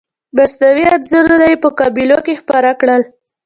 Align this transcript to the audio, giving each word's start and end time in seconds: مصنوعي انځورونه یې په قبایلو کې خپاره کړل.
مصنوعي 0.37 0.85
انځورونه 0.95 1.45
یې 1.51 1.57
په 1.63 1.69
قبایلو 1.79 2.17
کې 2.25 2.39
خپاره 2.41 2.71
کړل. 2.81 3.01